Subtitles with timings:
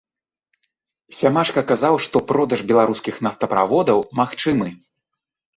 [1.17, 4.67] Сямашка казаў, што продаж беларускіх нафтаправодаў магчымы.